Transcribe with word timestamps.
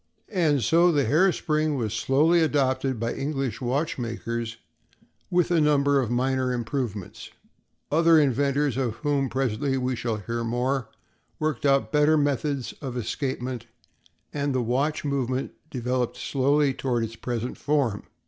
And 0.29 0.63
so 0.63 0.91
the 0.91 1.03
hair 1.05 1.31
spring 1.31 1.75
was 1.75 1.93
slowly 1.93 2.41
adopted 2.41 2.99
by 2.99 3.13
English 3.13 3.61
watchmakers 3.61 4.57
with 5.29 5.51
a 5.51 5.61
number 5.61 5.99
of 6.01 6.09
minor 6.09 6.51
improvements. 6.51 7.29
Other 7.91 8.19
inventors, 8.19 8.77
of 8.77 8.95
whom 8.95 9.29
presently 9.29 9.77
we 9.77 9.95
shall 9.95 10.17
hear 10.17 10.43
more, 10.43 10.89
worked 11.37 11.67
out 11.67 11.91
better 11.91 12.17
methods 12.17 12.73
of 12.81 12.97
escapement, 12.97 13.67
and 14.33 14.55
the 14.55 14.63
watch 14.63 15.05
movement 15.05 15.51
developed 15.69 16.17
slowly 16.17 16.73
toward 16.73 17.03
its 17.03 17.15
present 17.15 17.55
form. 17.59 18.05